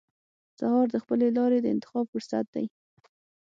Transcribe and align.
سهار 0.59 0.87
د 0.91 0.95
خپلې 1.03 1.27
لارې 1.37 1.57
د 1.61 1.67
انتخاب 1.73 2.05
فرصت 2.13 2.45
دی. 2.55 2.65